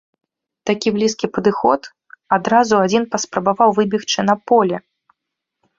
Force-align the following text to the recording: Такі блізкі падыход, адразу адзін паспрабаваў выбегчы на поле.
Такі 0.69 0.93
блізкі 0.95 1.29
падыход, 1.35 1.81
адразу 2.39 2.73
адзін 2.87 3.03
паспрабаваў 3.13 3.69
выбегчы 3.83 4.19
на 4.33 4.39
поле. 4.53 4.77